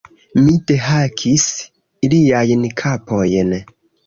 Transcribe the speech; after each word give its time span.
Mi 0.45 0.53
dehakis 0.71 1.45
iliajn 2.09 2.65
kapojn! 2.83 3.55